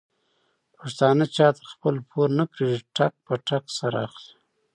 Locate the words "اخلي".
4.07-4.33